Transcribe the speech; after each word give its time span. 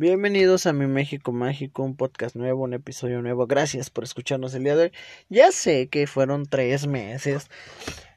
Bienvenidos 0.00 0.66
a 0.66 0.72
mi 0.72 0.86
México 0.86 1.32
Mágico, 1.32 1.82
un 1.82 1.96
podcast 1.96 2.36
nuevo, 2.36 2.62
un 2.62 2.72
episodio 2.72 3.20
nuevo. 3.20 3.48
Gracias 3.48 3.90
por 3.90 4.04
escucharnos 4.04 4.54
el 4.54 4.62
día 4.62 4.76
de 4.76 4.82
hoy. 4.84 4.92
Ya 5.28 5.50
sé 5.50 5.88
que 5.88 6.06
fueron 6.06 6.46
tres 6.46 6.86
meses 6.86 7.48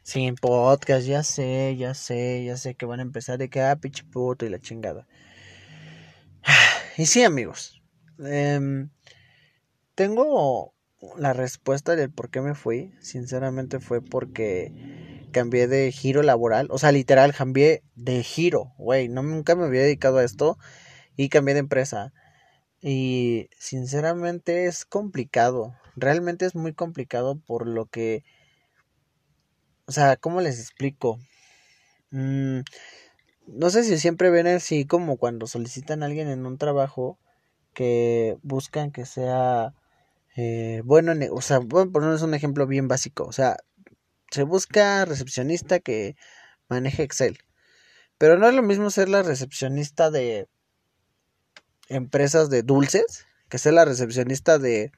sin 0.04 0.36
podcast, 0.36 1.08
ya 1.08 1.24
sé, 1.24 1.76
ya 1.80 1.96
sé, 1.96 2.44
ya 2.46 2.56
sé 2.56 2.76
que 2.76 2.86
van 2.86 3.00
a 3.00 3.02
empezar 3.02 3.40
de 3.40 3.50
que 3.50 3.62
ah, 3.62 3.80
puto 4.12 4.46
y 4.46 4.50
la 4.50 4.60
chingada. 4.60 5.08
Y 7.00 7.08
sí, 7.08 7.24
amigos, 7.24 7.82
em, 8.20 8.92
tengo 9.96 10.76
la 11.18 11.34
respuesta 11.34 11.96
del 11.96 12.12
por 12.12 12.30
qué 12.30 12.42
me 12.42 12.54
fui. 12.54 12.94
Sinceramente 13.00 13.80
fue 13.80 14.04
porque 14.04 14.72
cambié 15.32 15.68
de 15.68 15.92
giro 15.92 16.22
laboral, 16.22 16.68
o 16.70 16.78
sea, 16.78 16.92
literal, 16.92 17.34
cambié 17.34 17.82
de 17.96 18.22
giro, 18.22 18.76
güey. 18.78 19.10
No, 19.10 19.24
nunca 19.24 19.56
me 19.56 19.66
había 19.66 19.82
dedicado 19.82 20.20
a 20.20 20.24
esto 20.24 20.60
y 21.16 21.30
cambié 21.30 21.54
de 21.54 21.62
empresa. 21.62 22.14
Y 22.82 23.50
sinceramente 23.58 24.66
es 24.66 24.86
complicado. 24.86 25.76
Realmente 25.96 26.46
es 26.46 26.56
muy 26.56 26.74
complicado 26.74 27.40
por 27.40 27.68
lo 27.68 27.86
que... 27.88 28.24
O 29.86 29.92
sea, 29.92 30.18
¿cómo 30.18 30.42
les 30.42 30.60
explico? 30.60 31.20
Mm, 32.12 32.62
no 33.48 33.70
sé 33.70 33.84
si 33.84 33.98
siempre 33.98 34.30
ven 34.30 34.48
así 34.48 34.86
como 34.86 35.18
cuando 35.18 35.48
solicitan 35.48 36.04
a 36.04 36.08
alguien 36.08 36.30
en 36.30 36.46
un 36.46 36.58
trabajo 36.58 37.20
que 37.74 38.38
buscan 38.44 38.92
que 38.92 39.06
sea 39.06 39.74
eh, 40.36 40.82
bueno, 40.86 41.14
o 41.32 41.42
sea, 41.42 41.60
voy 41.60 41.84
a 41.84 41.86
ponerles 41.88 42.22
un 42.22 42.34
ejemplo 42.34 42.68
bien 42.68 42.88
básico. 42.88 43.26
O 43.26 43.32
sea, 43.32 43.58
se 44.32 44.44
busca 44.44 45.06
recepcionista 45.06 45.80
que 45.80 46.16
maneje 46.70 47.04
Excel. 47.04 47.40
Pero 48.18 48.38
no 48.38 48.48
es 48.50 48.56
lo 48.56 48.64
mismo 48.64 48.90
ser 48.92 49.10
la 49.10 49.24
recepcionista 49.24 50.12
de 50.12 50.48
empresas 51.92 52.50
de 52.50 52.64
dulces 52.64 53.26
que 53.50 53.58
ser 53.58 53.74
la 53.74 53.86
recepcionista 53.86 54.58
de 54.58 54.92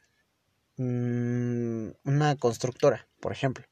mm, 0.78 1.90
una 2.06 2.36
constructora, 2.38 3.08
por 3.20 3.32
ejemplo. 3.32 3.66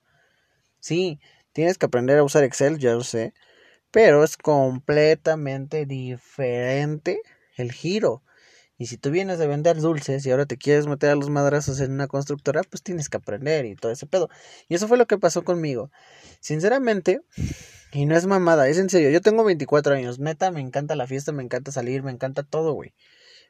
Sí, 0.80 1.20
tienes 1.54 1.78
que 1.78 1.86
aprender 1.86 2.18
a 2.18 2.23
usar 2.23 2.44
Excel, 2.44 2.80
ya 2.80 2.94
lo 2.94 3.04
sé, 3.04 3.34
pero 3.92 4.23
es 4.23 4.38
completamente 4.38 5.86
diferente 5.86 7.22
el 7.58 7.72
giro. 7.72 8.23
Y 8.82 8.88
si 8.88 8.98
tú 8.98 9.12
vienes 9.12 9.38
de 9.38 9.46
vender 9.46 9.80
dulces 9.80 10.26
y 10.26 10.32
ahora 10.32 10.48
te 10.48 10.58
quieres 10.58 10.88
meter 10.88 11.12
a 11.12 11.16
los 11.16 11.30
madrazos 11.30 11.80
en 11.82 11.92
una 11.92 12.08
constructora, 12.08 12.64
pues 12.64 12.82
tienes 12.82 13.10
que 13.10 13.18
aprender 13.18 13.64
y 13.68 13.76
todo 13.76 13.92
ese 13.92 14.08
pedo. 14.08 14.28
Y 14.70 14.74
eso 14.74 14.88
fue 14.88 14.98
lo 14.98 15.06
que 15.06 15.20
pasó 15.20 15.44
conmigo. 15.44 15.92
Sinceramente, 16.40 17.22
y 17.92 18.08
no 18.08 18.18
es 18.18 18.26
mamada, 18.26 18.68
es 18.68 18.80
en 18.80 18.90
serio. 18.90 19.12
Yo 19.12 19.22
tengo 19.22 19.44
24 19.44 19.94
años. 19.94 20.18
Neta, 20.18 20.50
me 20.50 20.62
encanta 20.62 20.96
la 20.96 21.06
fiesta, 21.06 21.32
me 21.32 21.44
encanta 21.44 21.72
salir, 21.72 22.02
me 22.02 22.09
encanta 22.09 22.42
todo, 22.42 22.74
güey. 22.74 22.96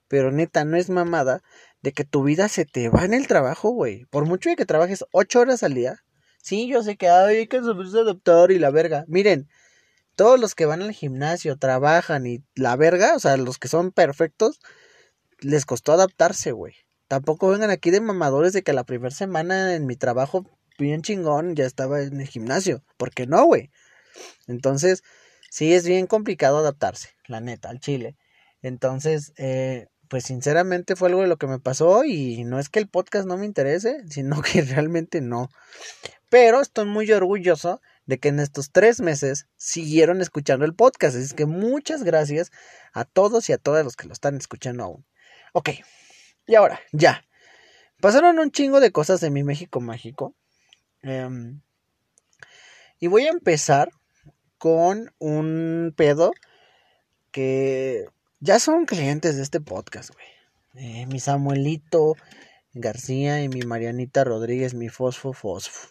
Pero 0.09 0.33
neta, 0.33 0.65
no 0.65 0.75
es 0.75 0.89
mamada 0.89 1.41
de 1.81 1.93
que 1.93 2.03
tu 2.03 2.23
vida 2.23 2.49
se 2.49 2.65
te 2.65 2.89
va 2.89 3.05
en 3.05 3.13
el 3.13 3.27
trabajo, 3.27 3.69
güey. 3.69 4.03
Por 4.09 4.25
mucho 4.25 4.49
de 4.49 4.57
que 4.57 4.65
trabajes 4.65 5.05
8 5.13 5.39
horas 5.39 5.63
al 5.63 5.75
día. 5.75 6.03
Sí, 6.43 6.67
yo 6.67 6.83
sé 6.83 6.97
que 6.97 7.07
hay 7.07 7.47
que 7.47 7.61
saberse 7.61 7.99
adaptar 7.99 8.51
y 8.51 8.59
la 8.59 8.69
verga. 8.69 9.05
Miren, 9.07 9.47
todos 10.17 10.37
los 10.37 10.55
que 10.55 10.65
van 10.65 10.81
al 10.81 10.91
gimnasio, 10.91 11.55
trabajan 11.55 12.27
y 12.27 12.43
la 12.53 12.75
verga, 12.75 13.15
o 13.15 13.19
sea, 13.19 13.37
los 13.37 13.59
que 13.59 13.69
son 13.69 13.93
perfectos, 13.93 14.59
les 15.41 15.65
costó 15.65 15.93
adaptarse, 15.93 16.51
güey. 16.51 16.75
Tampoco 17.07 17.49
vengan 17.49 17.71
aquí 17.71 17.91
de 17.91 17.99
mamadores 17.99 18.53
de 18.53 18.63
que 18.63 18.73
la 18.73 18.85
primera 18.85 19.13
semana 19.13 19.75
en 19.75 19.85
mi 19.85 19.95
trabajo 19.95 20.45
bien 20.79 21.01
chingón 21.01 21.55
ya 21.55 21.65
estaba 21.65 22.01
en 22.01 22.21
el 22.21 22.27
gimnasio. 22.27 22.83
¿Por 22.97 23.11
qué 23.11 23.27
no, 23.27 23.45
güey? 23.45 23.69
Entonces, 24.47 25.03
sí 25.49 25.73
es 25.73 25.85
bien 25.85 26.07
complicado 26.07 26.59
adaptarse, 26.59 27.09
la 27.27 27.41
neta, 27.41 27.69
al 27.69 27.79
chile. 27.79 28.15
Entonces, 28.61 29.33
eh, 29.37 29.87
pues 30.07 30.25
sinceramente 30.25 30.95
fue 30.95 31.09
algo 31.09 31.21
de 31.21 31.27
lo 31.27 31.37
que 31.37 31.47
me 31.47 31.59
pasó 31.59 32.03
y 32.03 32.43
no 32.43 32.59
es 32.59 32.69
que 32.69 32.79
el 32.79 32.87
podcast 32.87 33.27
no 33.27 33.37
me 33.37 33.45
interese, 33.45 34.03
sino 34.09 34.41
que 34.41 34.61
realmente 34.61 35.21
no. 35.21 35.49
Pero 36.29 36.61
estoy 36.61 36.85
muy 36.85 37.11
orgulloso 37.11 37.81
de 38.05 38.19
que 38.19 38.29
en 38.29 38.39
estos 38.39 38.71
tres 38.71 39.01
meses 39.01 39.47
siguieron 39.57 40.21
escuchando 40.21 40.65
el 40.65 40.75
podcast. 40.75 41.15
Así 41.17 41.35
que 41.35 41.45
muchas 41.45 42.03
gracias 42.03 42.51
a 42.93 43.05
todos 43.05 43.49
y 43.49 43.53
a 43.53 43.57
todas 43.57 43.83
los 43.83 43.95
que 43.95 44.07
lo 44.07 44.13
están 44.13 44.37
escuchando 44.37 44.83
aún. 44.83 45.05
Ok, 45.53 45.69
y 46.47 46.55
ahora, 46.55 46.79
ya. 46.91 47.25
Pasaron 47.99 48.39
un 48.39 48.51
chingo 48.51 48.79
de 48.79 48.91
cosas 48.91 49.19
de 49.21 49.29
mi 49.29 49.43
México 49.43 49.81
mágico. 49.81 50.33
Em, 51.01 51.61
y 52.99 53.07
voy 53.07 53.25
a 53.25 53.31
empezar 53.31 53.91
con 54.57 55.13
un 55.19 55.93
pedo 55.95 56.31
que 57.31 58.05
ya 58.39 58.59
son 58.59 58.85
clientes 58.85 59.35
de 59.35 59.43
este 59.43 59.59
podcast, 59.59 60.11
güey. 60.13 60.27
Eh, 60.75 61.05
mi 61.07 61.19
Samuelito 61.19 62.15
García 62.73 63.43
y 63.43 63.49
mi 63.49 63.61
Marianita 63.61 64.23
Rodríguez, 64.23 64.73
mi 64.73 64.89
Fosfo 64.89 65.33
Fosfo. 65.33 65.89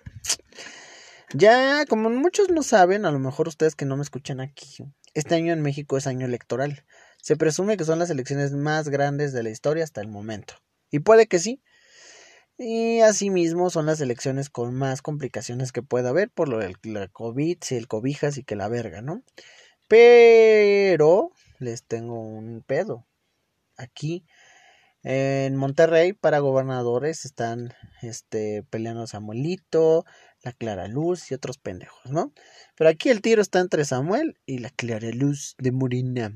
Ya, 1.33 1.85
como 1.87 2.11
muchos 2.11 2.51
no 2.51 2.63
saben, 2.63 3.05
a 3.05 3.13
lo 3.13 3.19
mejor 3.19 3.47
ustedes 3.47 3.77
que 3.77 3.85
no 3.85 3.97
me 3.97 4.03
escuchan 4.03 4.41
aquí, 4.41 4.85
este 5.15 5.35
año 5.35 5.53
en 5.53 5.63
México 5.63 5.97
es 5.97 6.07
año 6.07 6.27
electoral. 6.27 6.85
Se 7.23 7.37
presume 7.37 7.77
que 7.77 7.85
son 7.85 7.99
las 7.99 8.11
elecciones 8.11 8.53
más 8.53 8.89
grandes 8.89 9.33
de 9.33 9.43
la 9.43 9.51
historia 9.51 9.85
hasta 9.85 10.01
el 10.01 10.09
momento. 10.09 10.55
Y 10.91 11.01
puede 11.01 11.27
que 11.27 11.39
sí, 11.39 11.63
y 12.63 13.01
asimismo 13.01 13.71
son 13.71 13.87
las 13.87 14.03
elecciones 14.03 14.51
con 14.51 14.75
más 14.75 15.01
complicaciones 15.01 15.73
que 15.73 15.83
pueda 15.83 16.11
haber 16.11 16.29
por 16.31 16.51
lo 16.51 16.59
del 16.59 16.77
COVID, 17.11 17.57
si 17.63 17.77
el 17.77 17.89
cobijas 17.89 18.37
y 18.37 18.45
que 18.45 18.55
la 18.55 18.69
verga, 18.69 19.01
¿no? 19.01 19.23
Pero 19.89 21.33
les 21.59 21.85
tengo 21.85 22.21
un 22.21 22.63
pedo. 22.67 23.07
Aquí 23.79 24.27
en 25.03 25.57
Monterrey 25.57 26.13
para 26.13 26.41
gobernadores 26.41 27.25
están 27.25 27.73
este 28.03 28.63
peleando 28.65 29.07
Samuelito, 29.07 30.05
la 30.43 30.53
Clara 30.53 30.87
Luz 30.87 31.31
y 31.31 31.35
otros 31.35 31.57
pendejos, 31.57 32.13
¿no? 32.13 32.35
Pero 32.77 32.91
aquí 32.91 33.09
el 33.09 33.23
tiro 33.23 33.41
está 33.41 33.61
entre 33.61 33.87
Samuel 33.87 34.39
y 34.45 34.59
la 34.59 34.69
Clara 34.69 35.09
Luz 35.13 35.55
de 35.57 35.73
Murina. 35.73 36.31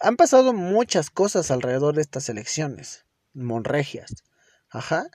Han 0.00 0.16
pasado 0.16 0.52
muchas 0.52 1.10
cosas 1.10 1.50
alrededor 1.50 1.94
de 1.94 2.02
estas 2.02 2.28
elecciones 2.28 3.04
monregias. 3.34 4.24
Ajá. 4.70 5.06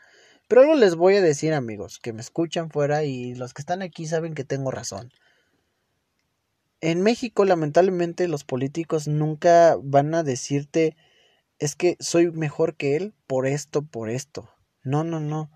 Pero 0.48 0.62
algo 0.62 0.76
les 0.76 0.96
voy 0.96 1.16
a 1.16 1.22
decir, 1.22 1.54
amigos, 1.54 2.00
que 2.00 2.14
me 2.14 2.22
escuchan 2.22 2.70
fuera 2.70 3.04
y 3.04 3.34
los 3.36 3.54
que 3.54 3.62
están 3.62 3.82
aquí 3.82 4.06
saben 4.06 4.36
que 4.36 4.44
tengo 4.44 4.72
razón. 4.72 5.12
En 6.82 7.02
México, 7.02 7.46
lamentablemente, 7.46 8.28
los 8.28 8.44
políticos 8.44 9.08
nunca 9.08 9.78
van 9.82 10.14
a 10.14 10.24
decirte 10.24 10.98
es 11.60 11.76
que 11.76 11.96
soy 12.02 12.30
mejor 12.32 12.76
que 12.76 12.98
él 12.98 13.14
por 13.26 13.48
esto, 13.48 13.84
por 13.84 14.10
esto. 14.10 14.50
No, 14.84 15.06
no, 15.06 15.22
no. 15.22 15.50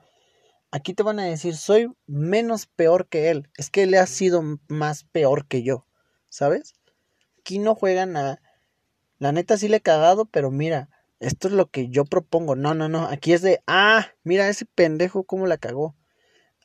Aquí 0.72 0.94
te 0.94 1.04
van 1.04 1.20
a 1.20 1.26
decir 1.26 1.58
soy 1.58 1.92
menos 2.06 2.66
peor 2.66 3.10
que 3.10 3.30
él. 3.30 3.50
Es 3.58 3.70
que 3.70 3.84
él 3.84 3.94
ha 3.96 4.08
sido 4.08 4.42
más 4.70 5.04
peor 5.04 5.48
que 5.48 5.64
yo. 5.64 5.86
¿Sabes? 6.30 6.76
Aquí 7.40 7.60
no 7.60 7.76
juegan 7.76 8.16
a... 8.16 8.40
La 9.20 9.32
neta 9.32 9.58
sí 9.58 9.68
le 9.68 9.78
he 9.78 9.82
cagado, 9.82 10.26
pero 10.26 10.52
mira, 10.52 10.90
esto 11.20 11.48
es 11.48 11.54
lo 11.54 11.70
que 11.70 11.90
yo 11.90 12.06
propongo. 12.06 12.56
No, 12.56 12.74
no, 12.74 12.90
no. 12.90 13.06
Aquí 13.08 13.34
es 13.34 13.42
de, 13.42 13.62
ah, 13.68 14.08
mira 14.24 14.50
ese 14.50 14.66
pendejo 14.66 15.24
cómo 15.24 15.48
la 15.48 15.58
cagó. 15.58 15.96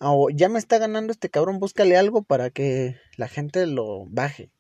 O 0.01 0.31
ya 0.31 0.49
me 0.49 0.59
está 0.59 0.79
ganando 0.79 1.13
este 1.13 1.31
cabrón, 1.31 1.61
búscale 1.61 1.97
algo 1.97 2.23
para 2.23 2.51
que 2.51 2.97
la 3.17 3.29
gente 3.29 3.67
lo 3.67 4.05
baje. 4.07 4.51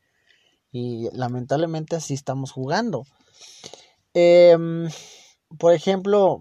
Y 0.70 1.08
lamentablemente 1.12 1.97
así 1.97 2.14
estamos 2.14 2.52
jugando. 2.52 3.04
Em, 4.14 4.88
por 5.58 5.75
ejemplo, 5.75 6.41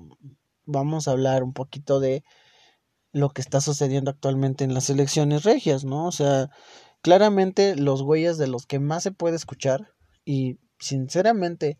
vamos 0.65 1.07
a 1.07 1.11
hablar 1.11 1.43
un 1.43 1.53
poquito 1.53 1.99
de 1.99 2.23
lo 3.11 3.29
que 3.31 3.41
está 3.41 3.59
sucediendo 3.59 4.11
actualmente 4.11 4.63
en 4.63 4.73
las 4.73 4.89
elecciones 4.89 5.43
regias, 5.43 5.83
¿no? 5.83 6.07
O 6.07 6.11
sea, 6.11 6.49
claramente 7.01 7.75
los 7.75 8.03
güeyes 8.03 8.37
de 8.37 8.47
los 8.47 8.65
que 8.65 8.79
más 8.79 9.03
se 9.03 9.11
puede 9.11 9.35
escuchar 9.35 9.93
y 10.23 10.59
sinceramente 10.81 11.77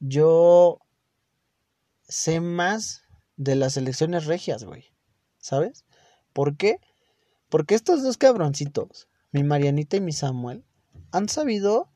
yo 0.00 0.80
sé 2.08 2.40
más 2.40 3.02
de 3.36 3.54
las 3.54 3.76
elecciones 3.76 4.26
regias, 4.26 4.64
güey. 4.64 4.84
¿Sabes? 5.38 5.84
¿Por 6.32 6.56
qué? 6.56 6.80
Porque 7.48 7.74
estos 7.74 8.02
dos 8.02 8.18
cabroncitos, 8.18 9.08
mi 9.32 9.42
Marianita 9.44 9.96
y 9.96 10.00
mi 10.00 10.12
Samuel, 10.12 10.64
han 11.12 11.28
sabido, 11.28 11.88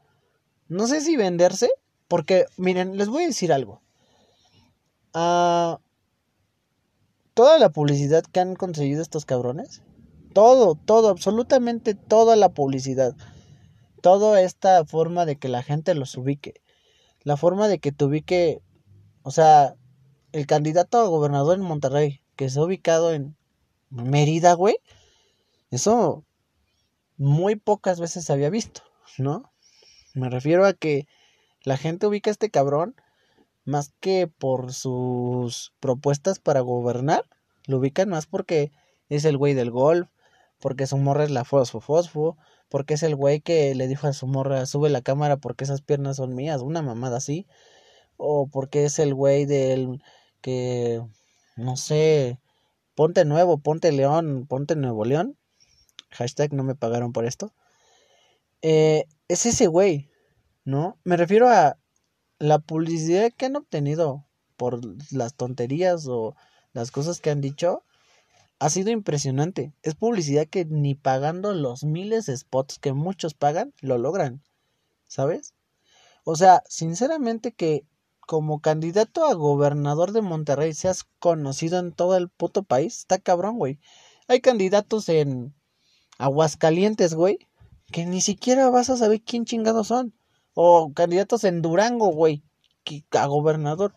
no 0.68 0.86
sé 0.86 1.00
si 1.00 1.16
venderse, 1.16 1.70
porque, 2.08 2.46
miren, 2.56 2.96
les 2.96 3.08
voy 3.08 3.24
a 3.24 3.26
decir 3.26 3.52
algo. 3.52 3.82
Ah, 5.12 5.80
toda 7.34 7.58
la 7.58 7.70
publicidad 7.70 8.22
que 8.24 8.40
han 8.40 8.54
conseguido 8.54 9.02
estos 9.02 9.26
cabrones, 9.26 9.82
todo, 10.32 10.74
todo, 10.74 11.08
absolutamente 11.08 11.94
toda 11.94 12.36
la 12.36 12.50
publicidad, 12.50 13.14
toda 14.02 14.42
esta 14.42 14.84
forma 14.84 15.24
de 15.26 15.36
que 15.36 15.48
la 15.48 15.62
gente 15.62 15.94
los 15.94 16.16
ubique, 16.18 16.60
la 17.22 17.38
forma 17.38 17.68
de 17.68 17.78
que 17.78 17.92
te 17.92 18.04
ubique, 18.04 18.60
o 19.22 19.30
sea, 19.30 19.76
el 20.32 20.46
candidato 20.46 20.98
a 20.98 21.06
gobernador 21.06 21.56
en 21.58 21.64
Monterrey, 21.64 22.22
que 22.36 22.50
se 22.50 22.58
ha 22.60 22.64
ubicado 22.64 23.14
en 23.14 23.36
Mérida, 23.90 24.54
güey, 24.54 24.76
eso 25.70 26.24
muy 27.16 27.56
pocas 27.56 28.00
veces 28.00 28.28
había 28.30 28.50
visto, 28.50 28.82
¿no? 29.18 29.52
Me 30.14 30.28
refiero 30.28 30.66
a 30.66 30.74
que 30.74 31.06
La 31.64 31.76
gente 31.76 32.06
ubica 32.08 32.30
a 32.30 32.32
este 32.32 32.50
cabrón 32.50 32.96
más 33.64 33.92
que 34.00 34.26
por 34.26 34.72
sus 34.72 35.72
propuestas 35.80 36.40
para 36.40 36.60
gobernar, 36.60 37.24
lo 37.66 37.78
ubican 37.78 38.08
más 38.08 38.26
porque 38.26 38.72
es 39.08 39.24
el 39.24 39.36
güey 39.38 39.54
del 39.54 39.70
golf, 39.70 40.08
porque 40.58 40.86
su 40.88 40.96
morra 40.98 41.24
es 41.24 41.30
la 41.30 41.44
fosfo 41.44 41.80
fosfo, 41.80 42.36
porque 42.72 42.94
es 42.94 43.02
el 43.02 43.14
güey 43.16 43.42
que 43.42 43.74
le 43.74 43.86
dijo 43.86 44.06
a 44.06 44.14
su 44.14 44.26
morra, 44.26 44.64
sube 44.64 44.88
la 44.88 45.02
cámara 45.02 45.36
porque 45.36 45.64
esas 45.64 45.82
piernas 45.82 46.16
son 46.16 46.34
mías, 46.34 46.62
una 46.62 46.80
mamada 46.80 47.18
así, 47.18 47.46
o 48.16 48.46
porque 48.46 48.86
es 48.86 48.98
el 48.98 49.12
güey 49.14 49.44
del 49.44 50.02
que, 50.40 51.02
no 51.54 51.76
sé, 51.76 52.38
ponte 52.94 53.26
nuevo, 53.26 53.58
ponte 53.58 53.92
león, 53.92 54.46
ponte 54.48 54.74
nuevo 54.74 55.04
león, 55.04 55.36
hashtag 56.12 56.54
no 56.54 56.64
me 56.64 56.74
pagaron 56.74 57.12
por 57.12 57.26
esto, 57.26 57.52
eh, 58.62 59.04
es 59.28 59.44
ese 59.44 59.66
güey, 59.66 60.08
¿no? 60.64 60.96
Me 61.04 61.18
refiero 61.18 61.50
a 61.50 61.76
la 62.38 62.58
publicidad 62.58 63.32
que 63.36 63.44
han 63.44 63.56
obtenido 63.56 64.24
por 64.56 64.80
las 65.12 65.34
tonterías 65.34 66.06
o 66.08 66.36
las 66.72 66.90
cosas 66.90 67.20
que 67.20 67.28
han 67.28 67.42
dicho 67.42 67.84
ha 68.62 68.70
sido 68.70 68.92
impresionante. 68.92 69.74
Es 69.82 69.96
publicidad 69.96 70.46
que 70.46 70.64
ni 70.64 70.94
pagando 70.94 71.52
los 71.52 71.82
miles 71.82 72.26
de 72.26 72.36
spots 72.36 72.78
que 72.78 72.92
muchos 72.92 73.34
pagan 73.34 73.74
lo 73.80 73.98
logran. 73.98 74.40
¿Sabes? 75.08 75.52
O 76.22 76.36
sea, 76.36 76.62
sinceramente 76.68 77.50
que 77.50 77.84
como 78.20 78.60
candidato 78.60 79.24
a 79.24 79.34
gobernador 79.34 80.12
de 80.12 80.22
Monterrey 80.22 80.74
seas 80.74 81.08
conocido 81.18 81.80
en 81.80 81.90
todo 81.90 82.16
el 82.16 82.28
puto 82.28 82.62
país, 82.62 82.98
está 82.98 83.18
cabrón, 83.18 83.58
güey. 83.58 83.80
Hay 84.28 84.40
candidatos 84.40 85.08
en 85.08 85.52
Aguascalientes, 86.18 87.14
güey, 87.14 87.40
que 87.90 88.06
ni 88.06 88.20
siquiera 88.20 88.70
vas 88.70 88.90
a 88.90 88.96
saber 88.96 89.22
quién 89.22 89.44
chingados 89.44 89.88
son. 89.88 90.14
O 90.54 90.92
candidatos 90.92 91.42
en 91.42 91.62
Durango, 91.62 92.12
güey, 92.12 92.44
a 93.10 93.26
gobernador. 93.26 93.92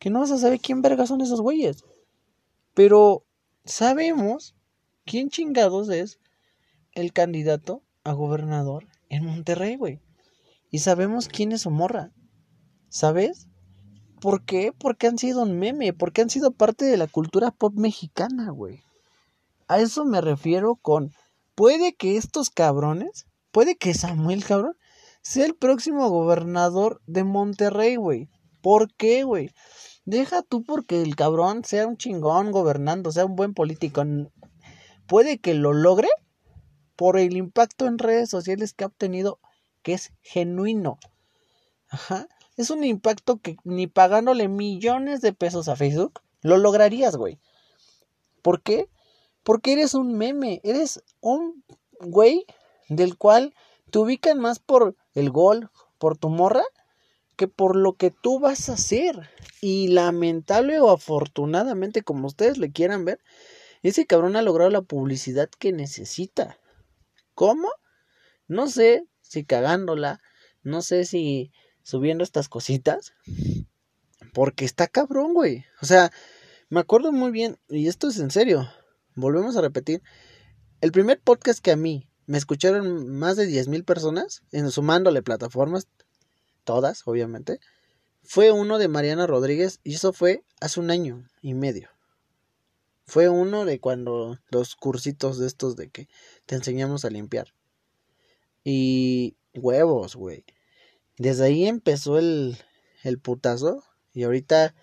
Que 0.00 0.10
no 0.10 0.18
vas 0.18 0.32
a 0.32 0.38
saber 0.38 0.58
quién 0.58 0.82
verga 0.82 1.06
son 1.06 1.20
esos 1.20 1.40
güeyes. 1.40 1.84
Pero 2.74 3.22
sabemos 3.68 4.56
quién 5.04 5.28
chingados 5.28 5.90
es 5.90 6.18
el 6.92 7.12
candidato 7.12 7.82
a 8.02 8.12
gobernador 8.12 8.86
en 9.10 9.24
Monterrey, 9.26 9.76
güey. 9.76 10.00
Y 10.70 10.78
sabemos 10.78 11.28
quién 11.28 11.52
es 11.52 11.62
su 11.62 11.70
morra. 11.70 12.12
¿Sabes? 12.88 13.46
¿Por 14.20 14.44
qué? 14.44 14.72
Porque 14.76 15.06
han 15.06 15.18
sido 15.18 15.42
un 15.42 15.58
meme, 15.58 15.92
porque 15.92 16.22
han 16.22 16.30
sido 16.30 16.50
parte 16.50 16.86
de 16.86 16.96
la 16.96 17.06
cultura 17.06 17.50
pop 17.50 17.74
mexicana, 17.74 18.50
güey. 18.50 18.80
A 19.68 19.78
eso 19.78 20.04
me 20.04 20.20
refiero 20.22 20.76
con, 20.76 21.12
puede 21.54 21.94
que 21.94 22.16
estos 22.16 22.50
cabrones, 22.50 23.26
puede 23.52 23.76
que 23.76 23.92
Samuel, 23.92 24.44
cabrón, 24.44 24.76
sea 25.20 25.44
el 25.44 25.54
próximo 25.54 26.08
gobernador 26.08 27.02
de 27.06 27.24
Monterrey, 27.24 27.96
güey. 27.96 28.28
¿Por 28.62 28.92
qué, 28.94 29.24
güey? 29.24 29.50
Deja 30.08 30.40
tú 30.40 30.62
porque 30.62 31.02
el 31.02 31.16
cabrón 31.16 31.66
sea 31.66 31.86
un 31.86 31.98
chingón 31.98 32.50
gobernando, 32.50 33.12
sea 33.12 33.26
un 33.26 33.36
buen 33.36 33.52
político. 33.52 34.02
Puede 35.06 35.36
que 35.38 35.52
lo 35.52 35.74
logre 35.74 36.08
por 36.96 37.18
el 37.18 37.36
impacto 37.36 37.86
en 37.86 37.98
redes 37.98 38.30
sociales 38.30 38.72
que 38.72 38.84
ha 38.84 38.86
obtenido, 38.86 39.38
que 39.82 39.92
es 39.92 40.14
genuino. 40.22 40.98
Ajá. 41.90 42.26
Es 42.56 42.70
un 42.70 42.84
impacto 42.84 43.36
que 43.36 43.58
ni 43.64 43.86
pagándole 43.86 44.48
millones 44.48 45.20
de 45.20 45.34
pesos 45.34 45.68
a 45.68 45.76
Facebook 45.76 46.22
lo 46.40 46.56
lograrías, 46.56 47.14
güey. 47.16 47.38
¿Por 48.40 48.62
qué? 48.62 48.88
Porque 49.42 49.74
eres 49.74 49.92
un 49.92 50.16
meme, 50.16 50.62
eres 50.64 51.04
un 51.20 51.62
güey 52.00 52.46
del 52.88 53.18
cual 53.18 53.52
te 53.90 53.98
ubican 53.98 54.40
más 54.40 54.58
por 54.58 54.96
el 55.12 55.28
gol, 55.28 55.70
por 55.98 56.16
tu 56.16 56.30
morra, 56.30 56.64
que 57.38 57.46
por 57.46 57.76
lo 57.76 57.94
que 57.94 58.10
tú 58.10 58.40
vas 58.40 58.68
a 58.68 58.74
hacer. 58.74 59.30
Y 59.62 59.88
lamentable 59.88 60.80
o 60.80 60.90
afortunadamente, 60.90 62.02
como 62.02 62.26
ustedes 62.26 62.58
le 62.58 62.72
quieran 62.72 63.04
ver, 63.04 63.20
ese 63.82 64.06
cabrón 64.06 64.36
ha 64.36 64.42
logrado 64.42 64.70
la 64.70 64.82
publicidad 64.82 65.48
que 65.48 65.72
necesita. 65.72 66.58
¿Cómo? 67.34 67.70
No 68.48 68.68
sé 68.68 69.06
si 69.22 69.44
cagándola, 69.44 70.20
no 70.62 70.82
sé 70.82 71.04
si 71.04 71.52
subiendo 71.82 72.24
estas 72.24 72.48
cositas, 72.48 73.14
porque 74.34 74.64
está 74.64 74.88
cabrón, 74.88 75.32
güey. 75.32 75.64
O 75.80 75.86
sea, 75.86 76.10
me 76.70 76.80
acuerdo 76.80 77.12
muy 77.12 77.30
bien, 77.30 77.58
y 77.68 77.86
esto 77.86 78.08
es 78.08 78.18
en 78.18 78.32
serio, 78.32 78.68
volvemos 79.14 79.56
a 79.56 79.60
repetir, 79.60 80.02
el 80.80 80.90
primer 80.90 81.20
podcast 81.20 81.60
que 81.60 81.70
a 81.70 81.76
mí 81.76 82.08
me 82.26 82.36
escucharon 82.36 83.08
más 83.16 83.36
de 83.36 83.48
10.000 83.48 83.84
personas, 83.84 84.42
en, 84.50 84.70
sumándole 84.70 85.22
plataformas, 85.22 85.86
todas, 86.68 87.00
obviamente. 87.06 87.60
Fue 88.22 88.52
uno 88.52 88.76
de 88.76 88.88
Mariana 88.88 89.26
Rodríguez 89.26 89.80
y 89.84 89.94
eso 89.94 90.12
fue 90.12 90.44
hace 90.60 90.80
un 90.80 90.90
año 90.90 91.26
y 91.40 91.54
medio. 91.54 91.88
Fue 93.06 93.30
uno 93.30 93.64
de 93.64 93.80
cuando 93.80 94.38
los 94.50 94.76
cursitos 94.76 95.38
de 95.38 95.46
estos 95.46 95.76
de 95.76 95.88
que 95.88 96.08
te 96.44 96.56
enseñamos 96.56 97.06
a 97.06 97.10
limpiar. 97.10 97.54
Y 98.64 99.34
huevos, 99.54 100.14
güey. 100.14 100.44
Desde 101.16 101.46
ahí 101.46 101.66
empezó 101.66 102.18
el, 102.18 102.58
el 103.02 103.18
putazo 103.18 103.82
y 104.12 104.24
ahorita 104.24 104.74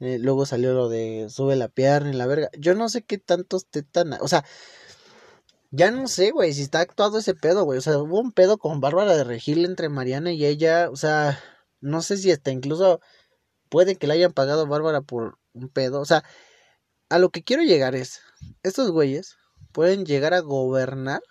eh, 0.00 0.18
luego 0.18 0.44
salió 0.44 0.74
lo 0.74 0.90
de 0.90 1.28
sube 1.30 1.56
la 1.56 1.68
pierna 1.68 2.10
y 2.10 2.12
la 2.12 2.26
verga. 2.26 2.50
Yo 2.58 2.74
no 2.74 2.90
sé 2.90 3.04
qué 3.04 3.16
tantos 3.16 3.64
te 3.64 3.82
tan... 3.82 4.12
O 4.20 4.28
sea, 4.28 4.44
ya 5.72 5.90
no 5.90 6.06
sé, 6.06 6.30
güey, 6.32 6.52
si 6.52 6.62
está 6.62 6.80
actuado 6.80 7.18
ese 7.18 7.34
pedo, 7.34 7.64
güey. 7.64 7.78
O 7.78 7.82
sea, 7.82 7.98
hubo 7.98 8.20
un 8.20 8.32
pedo 8.32 8.58
con 8.58 8.80
Bárbara 8.80 9.16
de 9.16 9.24
Regil 9.24 9.64
entre 9.64 9.88
Mariana 9.88 10.30
y 10.32 10.44
ella. 10.44 10.90
O 10.90 10.96
sea, 10.96 11.40
no 11.80 12.02
sé 12.02 12.18
si 12.18 12.30
hasta 12.30 12.50
incluso 12.50 13.00
puede 13.70 13.96
que 13.96 14.06
le 14.06 14.14
hayan 14.14 14.32
pagado 14.32 14.62
a 14.62 14.66
Bárbara 14.66 15.00
por 15.00 15.38
un 15.54 15.70
pedo. 15.70 16.00
O 16.00 16.04
sea, 16.04 16.24
a 17.08 17.18
lo 17.18 17.30
que 17.30 17.42
quiero 17.42 17.62
llegar 17.62 17.94
es, 17.94 18.20
estos 18.62 18.90
güeyes 18.90 19.36
pueden 19.72 20.04
llegar 20.04 20.34
a 20.34 20.40
gobernar 20.40 21.22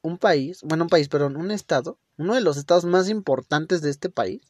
un 0.00 0.18
país, 0.18 0.60
bueno, 0.62 0.84
un 0.84 0.90
país, 0.90 1.08
perdón, 1.08 1.36
un 1.36 1.50
estado, 1.50 1.98
uno 2.18 2.34
de 2.34 2.40
los 2.40 2.56
estados 2.56 2.84
más 2.84 3.08
importantes 3.08 3.82
de 3.82 3.90
este 3.90 4.10
país, 4.10 4.42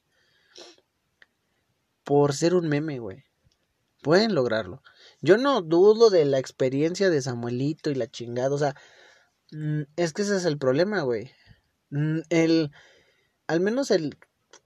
por 2.05 2.35
ser 2.35 2.55
un 2.55 2.69
meme, 2.69 2.99
güey. 2.99 3.25
Pueden 4.03 4.35
lograrlo. 4.35 4.83
Yo 5.23 5.39
no 5.39 5.63
dudo 5.63 6.11
de 6.11 6.25
la 6.25 6.39
experiencia 6.39 7.09
de 7.09 7.23
Samuelito 7.23 7.91
y 7.91 7.95
la 7.95 8.11
chingada, 8.11 8.55
o 8.55 8.59
sea, 8.59 8.75
mm, 9.53 9.83
es 9.97 10.13
que 10.13 10.23
ese 10.23 10.37
es 10.37 10.45
el 10.45 10.59
problema, 10.59 11.03
güey. 11.03 11.31
Mm, 11.91 12.21
el, 12.29 12.73
al 13.47 13.61
menos 13.61 13.93
el 13.93 14.19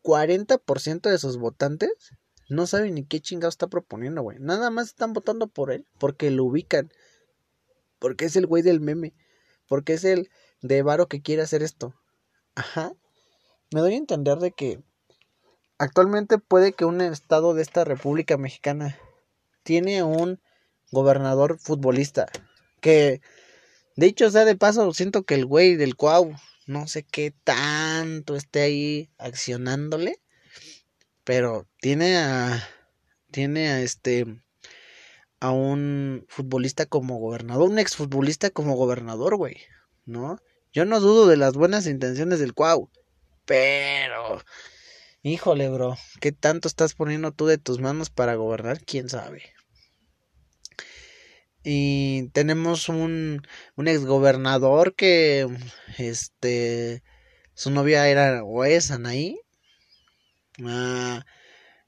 40% 0.02 1.10
de 1.10 1.18
sus 1.18 1.36
votantes 1.36 1.90
no 2.48 2.66
saben 2.66 2.94
ni 2.94 3.04
qué 3.04 3.20
chingado 3.20 3.50
está 3.50 3.66
proponiendo, 3.66 4.22
güey. 4.22 4.38
Nada 4.40 4.70
más 4.70 4.88
están 4.88 5.12
votando 5.12 5.48
por 5.48 5.72
él 5.72 5.86
porque 5.98 6.30
lo 6.30 6.44
ubican. 6.44 6.90
Porque 7.98 8.24
es 8.26 8.36
el 8.36 8.46
güey 8.46 8.62
del 8.62 8.80
meme. 8.80 9.14
Porque 9.68 9.94
es 9.94 10.04
el 10.04 10.30
de 10.62 10.82
varo 10.82 11.08
que 11.08 11.22
quiere 11.22 11.42
hacer 11.42 11.62
esto. 11.62 11.94
Ajá. 12.54 12.92
Me 13.72 13.80
doy 13.80 13.94
a 13.94 13.98
entender 13.98 14.38
de 14.38 14.52
que 14.52 14.82
actualmente 15.76 16.38
puede 16.38 16.72
que 16.72 16.84
un 16.84 17.00
estado 17.00 17.52
de 17.52 17.62
esta 17.62 17.84
República 17.84 18.36
Mexicana 18.36 18.96
tiene 19.64 20.04
un 20.04 20.40
gobernador 20.90 21.58
futbolista. 21.58 22.26
Que, 22.80 23.20
de 23.96 24.06
hecho, 24.06 24.30
sea 24.30 24.44
de 24.44 24.56
paso, 24.56 24.92
siento 24.92 25.24
que 25.24 25.34
el 25.34 25.46
güey 25.46 25.76
del 25.76 25.96
Cuau, 25.96 26.34
no 26.66 26.88
sé 26.88 27.04
qué 27.04 27.32
tanto 27.44 28.36
esté 28.36 28.62
ahí 28.62 29.10
accionándole. 29.18 30.20
Pero 31.24 31.66
tiene 31.80 32.16
a. 32.18 32.68
Tiene 33.30 33.68
a 33.68 33.80
este. 33.80 34.26
A 35.40 35.50
un 35.50 36.24
futbolista 36.28 36.86
como 36.86 37.18
gobernador, 37.18 37.68
un 37.68 37.78
exfutbolista 37.78 38.50
como 38.50 38.74
gobernador, 38.74 39.36
güey. 39.36 39.58
¿No? 40.04 40.40
Yo 40.72 40.84
no 40.84 41.00
dudo 41.00 41.26
de 41.26 41.36
las 41.36 41.54
buenas 41.54 41.86
intenciones 41.86 42.38
del 42.38 42.54
Cuau. 42.54 42.90
Pero. 43.44 44.42
Híjole, 45.22 45.68
bro. 45.68 45.96
¿Qué 46.20 46.32
tanto 46.32 46.68
estás 46.68 46.94
poniendo 46.94 47.32
tú 47.32 47.46
de 47.46 47.58
tus 47.58 47.80
manos 47.80 48.10
para 48.10 48.36
gobernar? 48.36 48.80
¿Quién 48.84 49.08
sabe? 49.08 49.55
Y 51.68 52.28
tenemos 52.28 52.88
un, 52.88 53.42
un 53.74 53.88
exgobernador 53.88 54.94
que, 54.94 55.48
este, 55.98 57.02
su 57.54 57.72
novia 57.72 58.08
era 58.08 58.44
o 58.44 58.64
es 58.64 58.92
Anaí. 58.92 59.40
Ah, 60.64 61.26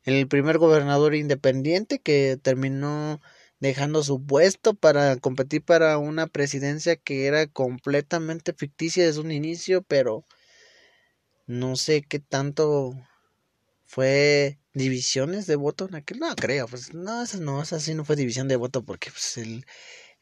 el 0.02 0.26
primer 0.26 0.58
gobernador 0.58 1.14
independiente 1.14 2.00
que 2.00 2.36
terminó 2.42 3.20
dejando 3.60 4.02
su 4.02 4.26
puesto 4.26 4.74
para 4.74 5.16
competir 5.18 5.62
para 5.64 5.96
una 5.98 6.26
presidencia 6.26 6.96
que 6.96 7.26
era 7.26 7.46
completamente 7.46 8.54
ficticia 8.54 9.06
desde 9.06 9.20
un 9.20 9.30
inicio, 9.30 9.82
pero 9.82 10.24
no 11.46 11.76
sé 11.76 12.02
qué 12.02 12.18
tanto 12.18 12.94
fue 13.84 14.58
divisiones 14.78 15.46
de 15.46 15.56
voto 15.56 15.88
aquel. 15.92 16.18
No 16.18 16.34
creo, 16.36 16.66
pues 16.68 16.94
no, 16.94 17.22
esa 17.22 17.38
no, 17.38 17.62
esa 17.62 17.80
sí 17.80 17.94
no 17.94 18.04
fue 18.04 18.16
división 18.16 18.48
de 18.48 18.56
voto 18.56 18.82
porque 18.84 19.10
pues 19.10 19.36
el, 19.36 19.66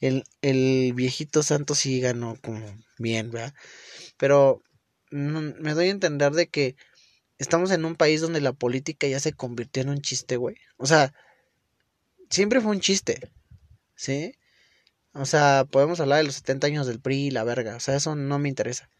el, 0.01 0.25
el 0.43 0.93
viejito 0.95 1.43
santo 1.43 1.75
sí 1.75 2.01
ganó 2.01 2.37
como 2.43 2.67
bien, 2.99 3.31
¿verdad? 3.31 3.55
Pero 4.17 4.63
me 5.11 5.75
doy 5.75 5.89
a 5.89 5.91
entender 5.91 6.33
de 6.33 6.49
que 6.49 6.77
estamos 7.39 7.71
en 7.71 7.85
un 7.85 7.95
país 7.95 8.21
donde 8.21 8.41
la 8.41 8.53
política 8.53 9.07
ya 9.07 9.21
se 9.21 9.33
convirtió 9.33 9.83
en 9.83 9.91
un 9.91 10.01
chiste, 10.01 10.37
güey. 10.37 10.57
O 10.77 10.87
sea, 10.87 11.15
siempre 12.31 12.61
fue 12.61 12.73
un 12.73 12.81
chiste, 12.81 13.31
¿sí? 13.95 14.35
O 15.13 15.25
sea, 15.25 15.67
podemos 15.71 16.01
hablar 16.01 16.19
de 16.19 16.25
los 16.25 16.35
70 16.37 16.67
años 16.67 16.87
del 16.87 17.01
PRI 17.01 17.27
y 17.27 17.31
la 17.31 17.45
verga, 17.45 17.77
o 17.77 17.81
sea, 17.81 17.97
eso 17.97 18.15
no 18.17 18.39
me 18.39 18.49
interesa. 18.49 18.91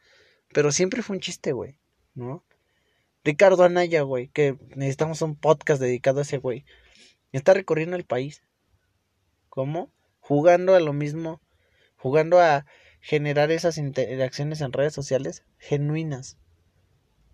Pero 0.53 0.73
siempre 0.73 1.03
fue 1.03 1.17
un 1.17 1.21
chiste, 1.21 1.53
güey, 1.53 1.79
¿no? 2.15 2.45
Ricardo 3.27 3.65
Anaya, 3.65 4.03
güey, 4.03 4.29
que 4.29 4.57
necesitamos 4.77 5.21
un 5.21 5.35
podcast 5.35 5.81
dedicado 5.81 6.21
a 6.21 6.23
ese 6.23 6.39
güey. 6.39 6.65
Está 7.33 7.55
recorriendo 7.55 7.97
el 7.97 8.05
país. 8.05 8.45
¿Cómo? 9.49 9.91
Jugando 10.21 10.77
a 10.77 10.81
lo 10.81 10.93
mismo, 10.93 11.41
jugando 11.97 12.39
a 12.41 12.67
generar 13.01 13.51
esas 13.51 13.79
interacciones 13.79 14.61
en 14.61 14.73
redes 14.73 14.93
sociales 14.93 15.45
genuinas, 15.59 16.39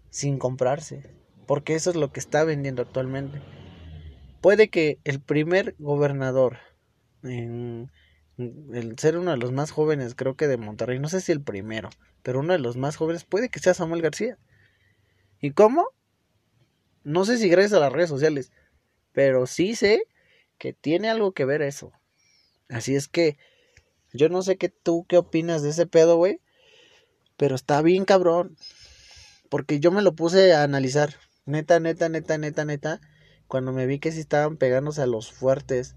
sin 0.08 0.38
comprarse, 0.38 1.14
porque 1.46 1.74
eso 1.74 1.90
es 1.90 1.96
lo 1.96 2.10
que 2.10 2.20
está 2.20 2.42
vendiendo 2.42 2.80
actualmente. 2.80 3.42
Puede 4.40 4.70
que 4.70 4.98
el 5.04 5.20
primer 5.20 5.74
gobernador, 5.78 6.56
en, 7.22 7.90
el 8.38 8.98
ser 8.98 9.18
uno 9.18 9.32
de 9.32 9.36
los 9.36 9.52
más 9.52 9.70
jóvenes, 9.70 10.14
creo 10.14 10.36
que 10.36 10.48
de 10.48 10.56
Monterrey, 10.56 10.98
no 10.98 11.10
sé 11.10 11.20
si 11.20 11.32
el 11.32 11.42
primero, 11.42 11.90
pero 12.22 12.40
uno 12.40 12.54
de 12.54 12.60
los 12.60 12.78
más 12.78 12.96
jóvenes, 12.96 13.24
puede 13.24 13.50
que 13.50 13.60
sea 13.60 13.74
Samuel 13.74 14.00
García. 14.00 14.38
¿Y 15.42 15.50
cómo? 15.50 15.88
No 17.04 17.24
sé 17.24 17.36
si 17.36 17.48
gracias 17.50 17.74
a 17.74 17.80
las 17.80 17.92
redes 17.92 18.08
sociales, 18.08 18.52
pero 19.12 19.46
sí 19.46 19.74
sé 19.74 20.04
que 20.56 20.72
tiene 20.72 21.10
algo 21.10 21.32
que 21.32 21.44
ver 21.44 21.62
eso. 21.62 21.92
Así 22.68 22.94
es 22.94 23.08
que 23.08 23.36
yo 24.12 24.28
no 24.28 24.42
sé 24.42 24.56
qué 24.56 24.68
tú 24.68 25.04
qué 25.08 25.18
opinas 25.18 25.62
de 25.62 25.70
ese 25.70 25.86
pedo, 25.86 26.16
güey, 26.16 26.40
pero 27.36 27.56
está 27.56 27.82
bien 27.82 28.04
cabrón. 28.04 28.56
Porque 29.50 29.80
yo 29.80 29.90
me 29.90 30.02
lo 30.02 30.14
puse 30.14 30.54
a 30.54 30.62
analizar. 30.62 31.16
Neta, 31.44 31.80
neta, 31.80 32.08
neta, 32.08 32.38
neta, 32.38 32.64
neta. 32.64 33.00
Cuando 33.48 33.72
me 33.72 33.84
vi 33.86 33.98
que 33.98 34.12
sí 34.12 34.20
estaban 34.20 34.56
pegándose 34.56 35.02
a 35.02 35.06
los 35.06 35.32
fuertes. 35.32 35.96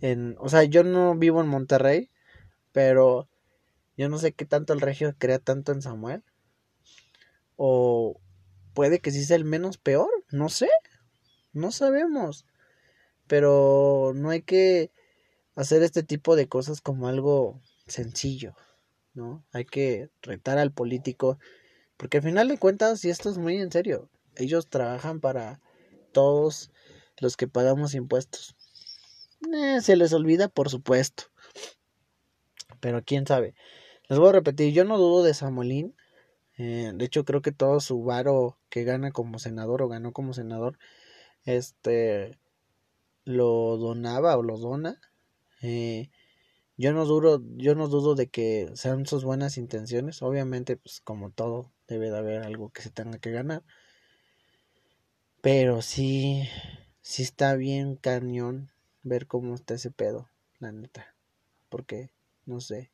En, 0.00 0.34
o 0.38 0.48
sea, 0.48 0.64
yo 0.64 0.82
no 0.82 1.14
vivo 1.14 1.40
en 1.40 1.46
Monterrey. 1.46 2.10
Pero 2.72 3.28
yo 3.96 4.08
no 4.08 4.18
sé 4.18 4.32
qué 4.32 4.44
tanto 4.44 4.72
el 4.72 4.80
regio 4.80 5.14
crea 5.16 5.38
tanto 5.38 5.72
en 5.72 5.80
Samuel. 5.80 6.24
O 7.56 8.20
puede 8.78 9.00
que 9.00 9.10
sí 9.10 9.24
sea 9.24 9.34
el 9.34 9.44
menos 9.44 9.76
peor. 9.76 10.08
No 10.30 10.48
sé. 10.48 10.68
No 11.52 11.72
sabemos. 11.72 12.46
Pero 13.26 14.12
no 14.14 14.30
hay 14.30 14.42
que 14.42 14.92
hacer 15.56 15.82
este 15.82 16.04
tipo 16.04 16.36
de 16.36 16.46
cosas 16.46 16.80
como 16.80 17.08
algo 17.08 17.60
sencillo. 17.88 18.54
¿no? 19.14 19.44
Hay 19.50 19.64
que 19.64 20.10
retar 20.22 20.58
al 20.58 20.70
político 20.70 21.40
porque 21.96 22.18
al 22.18 22.22
final 22.22 22.46
de 22.46 22.56
cuentas, 22.56 23.04
y 23.04 23.10
esto 23.10 23.28
es 23.28 23.36
muy 23.36 23.56
en 23.56 23.72
serio, 23.72 24.08
ellos 24.36 24.68
trabajan 24.68 25.18
para 25.18 25.60
todos 26.12 26.70
los 27.18 27.36
que 27.36 27.48
pagamos 27.48 27.94
impuestos. 27.94 28.54
Eh, 29.52 29.80
se 29.80 29.96
les 29.96 30.12
olvida, 30.12 30.46
por 30.46 30.70
supuesto. 30.70 31.24
Pero 32.78 33.02
quién 33.04 33.26
sabe. 33.26 33.56
Les 34.08 34.20
voy 34.20 34.28
a 34.28 34.34
repetir, 34.34 34.72
yo 34.72 34.84
no 34.84 34.98
dudo 34.98 35.24
de 35.24 35.34
Samuelín. 35.34 35.96
Eh, 36.58 36.92
de 36.94 37.04
hecho, 37.04 37.24
creo 37.24 37.40
que 37.40 37.52
todo 37.52 37.80
su 37.80 38.02
varo 38.02 38.58
que 38.68 38.84
gana 38.84 39.12
como 39.12 39.38
senador 39.38 39.82
o 39.82 39.88
ganó 39.88 40.12
como 40.12 40.34
senador, 40.34 40.78
este, 41.44 42.38
lo 43.24 43.76
donaba 43.78 44.36
o 44.36 44.42
lo 44.42 44.58
dona. 44.58 45.00
Eh, 45.62 46.10
yo 46.76 46.92
no 46.92 47.04
duro, 47.06 47.42
yo 47.56 47.74
no 47.74 47.88
dudo 47.88 48.14
de 48.16 48.28
que 48.28 48.70
sean 48.74 49.06
sus 49.06 49.24
buenas 49.24 49.56
intenciones. 49.58 50.22
Obviamente, 50.22 50.76
pues 50.76 51.00
como 51.00 51.30
todo, 51.30 51.72
debe 51.86 52.10
de 52.10 52.18
haber 52.18 52.42
algo 52.42 52.70
que 52.70 52.82
se 52.82 52.90
tenga 52.90 53.18
que 53.18 53.30
ganar. 53.30 53.62
Pero 55.40 55.82
sí, 55.82 56.48
sí 57.02 57.22
está 57.22 57.54
bien 57.54 57.96
cañón 57.96 58.70
ver 59.02 59.26
cómo 59.28 59.54
está 59.54 59.74
ese 59.74 59.90
pedo, 59.92 60.28
la 60.58 60.72
neta. 60.72 61.14
Porque, 61.68 62.10
no 62.46 62.60
sé, 62.60 62.90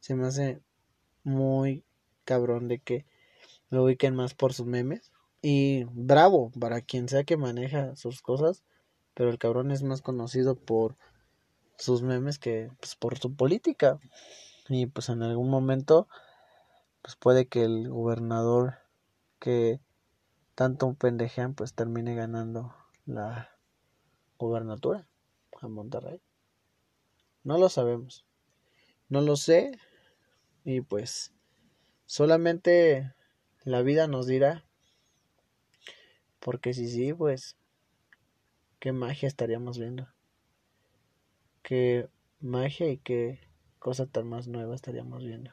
se 0.00 0.14
me 0.14 0.26
hace 0.26 0.60
muy 1.24 1.85
cabrón 2.26 2.68
de 2.68 2.80
que 2.80 3.06
lo 3.70 3.84
ubiquen 3.84 4.14
más 4.14 4.34
por 4.34 4.52
sus 4.52 4.66
memes. 4.66 5.12
Y 5.40 5.84
bravo 5.92 6.52
para 6.60 6.82
quien 6.82 7.08
sea 7.08 7.24
que 7.24 7.38
maneja 7.38 7.96
sus 7.96 8.20
cosas, 8.20 8.62
pero 9.14 9.30
el 9.30 9.38
cabrón 9.38 9.70
es 9.70 9.82
más 9.82 10.02
conocido 10.02 10.56
por 10.56 10.96
sus 11.78 12.02
memes 12.02 12.38
que 12.38 12.70
pues, 12.80 12.96
por 12.96 13.18
su 13.18 13.34
política. 13.34 13.98
Y 14.68 14.86
pues 14.86 15.08
en 15.08 15.22
algún 15.22 15.48
momento 15.48 16.08
pues 17.00 17.16
puede 17.16 17.46
que 17.46 17.64
el 17.64 17.88
gobernador 17.88 18.74
que 19.38 19.80
tanto 20.54 20.92
pendejean 20.94 21.54
pues 21.54 21.72
termine 21.72 22.14
ganando 22.14 22.74
la 23.06 23.50
gobernatura 24.38 25.06
a 25.60 25.68
Monterrey. 25.68 26.20
No 27.44 27.58
lo 27.58 27.68
sabemos. 27.68 28.24
No 29.08 29.20
lo 29.20 29.36
sé. 29.36 29.78
Y 30.64 30.80
pues 30.80 31.32
solamente 32.06 33.12
la 33.64 33.82
vida 33.82 34.06
nos 34.06 34.26
dirá. 34.26 34.64
Porque 36.40 36.72
si 36.74 36.88
sí, 36.88 37.12
pues 37.12 37.56
qué 38.78 38.92
magia 38.92 39.28
estaríamos 39.28 39.78
viendo. 39.78 40.08
Qué 41.62 42.08
magia 42.40 42.88
y 42.88 42.98
qué 42.98 43.40
cosa 43.78 44.06
tan 44.06 44.28
más 44.28 44.46
nueva 44.48 44.74
estaríamos 44.74 45.24
viendo. 45.24 45.50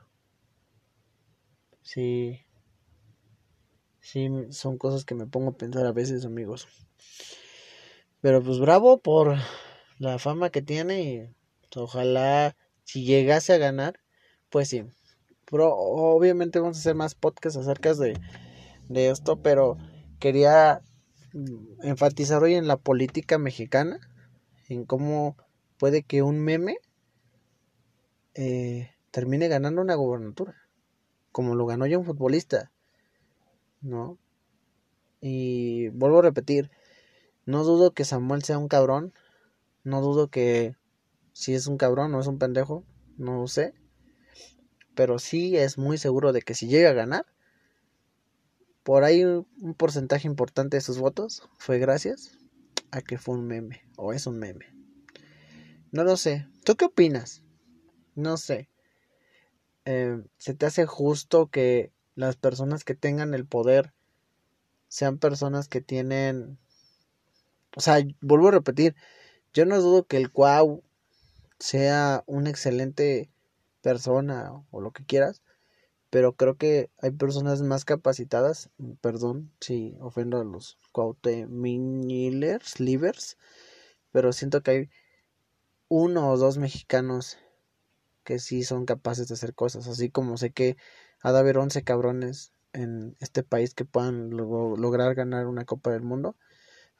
Sí. 1.81 2.39
Sí, 3.99 4.29
son 4.51 4.77
cosas 4.77 5.05
que 5.05 5.15
me 5.15 5.25
pongo 5.27 5.51
a 5.51 5.57
pensar 5.57 5.85
a 5.85 5.91
veces, 5.91 6.25
amigos. 6.25 6.67
Pero 8.21 8.41
pues 8.41 8.59
bravo 8.59 8.99
por 8.99 9.37
la 9.97 10.17
fama 10.19 10.49
que 10.49 10.61
tiene 10.61 11.03
y 11.03 11.29
ojalá 11.75 12.55
si 12.83 13.05
llegase 13.05 13.53
a 13.53 13.57
ganar, 13.57 13.99
pues 14.49 14.69
sí. 14.69 14.85
Pero 15.49 15.73
obviamente 15.75 16.59
vamos 16.59 16.77
a 16.77 16.79
hacer 16.79 16.95
más 16.95 17.15
podcasts 17.15 17.59
acerca 17.59 17.93
de, 17.93 18.19
de 18.89 19.09
esto, 19.09 19.41
pero 19.41 19.77
quería 20.19 20.81
mm, 21.33 21.83
enfatizar 21.83 22.43
hoy 22.43 22.55
en 22.55 22.67
la 22.67 22.77
política 22.77 23.37
mexicana, 23.37 23.99
en 24.69 24.85
cómo 24.85 25.37
puede 25.77 26.03
que 26.03 26.21
un 26.21 26.39
meme 26.39 26.77
eh, 28.35 28.91
termine 29.11 29.47
ganando 29.47 29.81
una 29.81 29.95
gobernatura 29.95 30.55
como 31.33 31.55
lo 31.55 31.65
ganó 31.65 31.85
ya 31.85 31.97
un 31.97 32.05
futbolista, 32.05 32.71
¿no? 33.81 34.17
Y 35.19 35.89
vuelvo 35.89 36.19
a 36.19 36.21
repetir, 36.21 36.69
no 37.45 37.63
dudo 37.63 37.91
que 37.91 38.05
Samuel 38.05 38.43
sea 38.43 38.59
un 38.59 38.69
cabrón, 38.69 39.13
no 39.83 39.99
dudo 39.99 40.29
que 40.29 40.75
si 41.33 41.55
es 41.55 41.67
un 41.67 41.77
cabrón 41.77 42.13
o 42.13 42.21
es 42.21 42.27
un 42.27 42.37
pendejo, 42.37 42.85
no 43.17 43.47
sé, 43.47 43.73
pero 44.95 45.19
sí 45.19 45.57
es 45.57 45.77
muy 45.77 45.97
seguro 45.97 46.33
de 46.33 46.41
que 46.41 46.55
si 46.55 46.67
llega 46.67 46.89
a 46.89 46.93
ganar, 46.93 47.25
por 48.83 49.03
ahí 49.03 49.23
un 49.23 49.73
porcentaje 49.77 50.27
importante 50.27 50.77
de 50.77 50.81
sus 50.81 50.99
votos 50.99 51.49
fue 51.57 51.79
gracias 51.79 52.37
a 52.91 53.01
que 53.01 53.17
fue 53.17 53.35
un 53.35 53.47
meme 53.47 53.81
o 53.95 54.13
es 54.13 54.27
un 54.27 54.39
meme. 54.39 54.67
No 55.91 56.03
lo 56.03 56.17
sé. 56.17 56.47
¿Tú 56.63 56.75
qué 56.75 56.85
opinas? 56.85 57.43
No 58.15 58.37
sé. 58.37 58.69
Eh, 59.85 60.21
se 60.37 60.53
te 60.53 60.65
hace 60.65 60.85
justo 60.85 61.47
que 61.47 61.91
las 62.15 62.35
personas 62.35 62.83
que 62.83 62.95
tengan 62.95 63.33
el 63.33 63.45
poder 63.45 63.93
sean 64.87 65.17
personas 65.17 65.67
que 65.67 65.81
tienen 65.81 66.59
o 67.75 67.81
sea, 67.81 67.97
vuelvo 68.21 68.49
a 68.49 68.51
repetir, 68.51 68.95
yo 69.53 69.65
no 69.65 69.79
dudo 69.81 70.05
que 70.05 70.17
el 70.17 70.31
Cuau 70.31 70.83
sea 71.59 72.23
una 72.27 72.49
excelente 72.49 73.31
persona 73.83 74.51
o 74.71 74.81
lo 74.81 74.91
que 74.91 75.05
quieras, 75.05 75.43
pero 76.09 76.33
creo 76.35 76.55
que 76.57 76.89
hay 76.99 77.11
personas 77.11 77.61
más 77.61 77.85
capacitadas, 77.85 78.69
perdón 79.01 79.51
si 79.59 79.95
ofendo 79.99 80.39
a 80.39 80.43
los 80.43 80.79
Cuauhtemillers, 80.91 82.79
livers, 82.79 83.37
pero 84.11 84.31
siento 84.33 84.63
que 84.63 84.71
hay 84.71 84.89
uno 85.89 86.29
o 86.29 86.37
dos 86.37 86.57
mexicanos 86.57 87.37
que 88.23 88.39
sí 88.39 88.63
son 88.63 88.85
capaces 88.85 89.27
de 89.27 89.35
hacer 89.35 89.53
cosas, 89.53 89.87
así 89.87 90.09
como 90.09 90.37
sé 90.37 90.51
que 90.51 90.77
ha 91.21 91.31
de 91.31 91.39
haber 91.39 91.57
11 91.57 91.83
cabrones 91.83 92.53
en 92.71 93.15
este 93.19 93.43
país 93.43 93.73
que 93.73 93.85
puedan 93.85 94.29
lograr 94.31 95.13
ganar 95.15 95.47
una 95.47 95.65
Copa 95.65 95.91
del 95.91 96.03
Mundo, 96.03 96.35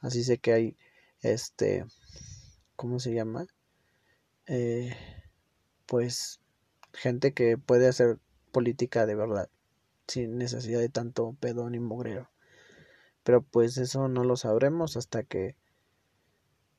así 0.00 0.22
sé 0.22 0.38
que 0.38 0.52
hay, 0.52 0.76
este, 1.22 1.86
¿cómo 2.76 3.00
se 3.00 3.14
llama? 3.14 3.46
Eh, 4.46 4.94
pues 5.86 6.40
gente 6.94 7.34
que 7.34 7.58
puede 7.58 7.88
hacer 7.88 8.18
política 8.52 9.06
de 9.06 9.14
verdad, 9.14 9.48
sin 10.06 10.38
necesidad 10.38 10.80
de 10.80 10.88
tanto 10.88 11.36
pedo 11.40 11.68
ni 11.68 11.80
mugrero. 11.80 12.30
Pero 13.22 13.42
pues 13.42 13.76
eso 13.78 14.08
no 14.08 14.24
lo 14.24 14.36
sabremos 14.36 14.96
hasta 14.96 15.22
que, 15.22 15.56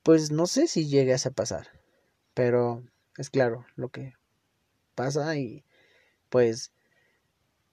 pues 0.03 0.31
no 0.31 0.47
sé 0.47 0.67
si 0.67 0.87
llegue 0.87 1.13
a 1.13 1.31
pasar, 1.31 1.67
pero 2.33 2.83
es 3.17 3.29
claro 3.29 3.65
lo 3.75 3.89
que 3.89 4.13
pasa 4.93 5.35
y 5.37 5.63
pues 6.29 6.71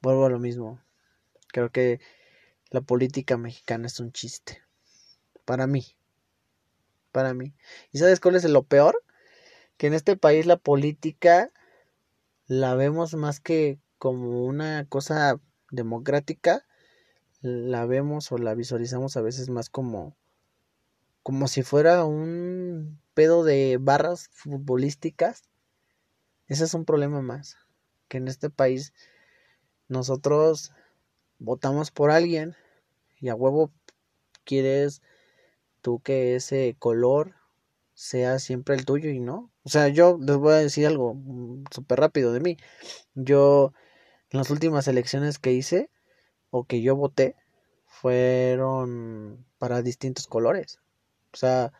vuelvo 0.01 0.27
a 0.27 0.31
lo 0.31 0.39
mismo. 0.39 0.81
Creo 1.49 1.71
que 1.71 2.01
la 2.71 2.81
política 2.81 3.37
mexicana 3.37 3.87
es 3.87 4.01
un 4.01 4.13
chiste. 4.13 4.63
Para 5.45 5.67
mí. 5.67 5.97
Para 7.13 7.35
mí. 7.35 7.55
¿Y 7.93 7.99
sabes 7.99 8.21
cuál 8.21 8.37
es 8.37 8.45
lo 8.45 8.63
peor? 8.63 9.03
Que 9.77 9.87
en 9.89 9.95
este 9.95 10.17
país 10.17 10.47
la 10.47 10.57
política 10.57 11.51
la 12.53 12.75
vemos 12.75 13.15
más 13.15 13.41
que 13.41 13.81
como 13.97 14.45
una 14.45 14.85
cosa 14.87 15.41
democrática, 15.71 16.67
la 17.41 17.87
vemos 17.87 18.31
o 18.31 18.37
la 18.37 18.55
visualizamos 18.55 19.17
a 19.17 19.23
veces 19.23 19.49
más 19.49 19.71
como 19.71 20.19
como 21.23 21.49
si 21.49 21.63
fuera 21.63 22.05
un 22.05 23.01
pedo 23.15 23.43
de 23.43 23.79
barras 23.81 24.29
futbolísticas. 24.33 25.49
Ese 26.47 26.65
es 26.65 26.75
un 26.75 26.85
problema 26.85 27.23
más. 27.23 27.57
Que 28.09 28.19
en 28.19 28.29
este 28.29 28.51
país 28.51 28.93
nosotros 29.89 30.73
votamos 31.39 31.91
por 31.91 32.11
alguien 32.11 32.55
y 33.19 33.31
a 33.31 33.35
huevo 33.35 33.73
quieres 34.45 35.01
tú 35.81 36.01
que 36.01 36.37
ese 36.37 36.77
color 36.79 37.35
sea 37.95 38.39
siempre 38.39 38.75
el 38.75 38.85
tuyo 38.85 39.11
y 39.11 39.21
no. 39.21 39.51
O 39.65 39.69
sea, 39.69 39.89
yo 39.89 40.19
les 40.21 40.37
voy 40.37 40.53
a 40.55 40.57
decir 40.57 40.87
algo 40.87 41.15
mm, 41.15 41.65
súper 41.71 42.01
rápido 42.01 42.33
de 42.33 42.41
mí. 42.41 42.57
Yo, 43.15 43.73
en 44.31 44.39
las 44.39 44.51
últimas 44.51 44.89
elecciones 44.89 45.39
que 45.39 45.53
hice 45.53 45.91
o 46.51 46.65
que 46.65 46.83
yo 46.83 46.97
voté, 46.97 47.37
fueron 47.87 49.45
para 49.59 49.83
distintos 49.83 50.27
colores. 50.27 50.81
O 51.33 51.37
sea, 51.37 51.73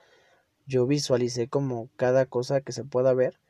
yo 0.67 0.87
visualicé 0.87 1.49
como 1.49 1.91
cada 1.97 2.27
cosa 2.27 2.61
que 2.61 2.73
se 2.73 2.85
pueda 2.85 3.15
ver 3.15 3.41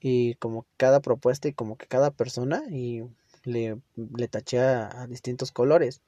y 0.00 0.34
como 0.36 0.66
cada 0.76 1.00
propuesta 1.00 1.48
y 1.48 1.52
como 1.52 1.76
que 1.76 1.86
cada 1.86 2.10
persona 2.10 2.62
y 2.70 3.02
le, 3.44 3.78
le 3.96 4.28
taché 4.28 4.60
a, 4.60 5.06
distintos 5.08 5.52
colores. 5.52 6.02